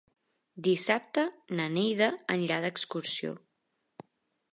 [0.67, 1.25] Dissabte
[1.59, 2.07] na Neida
[2.37, 3.35] anirà d'excursió.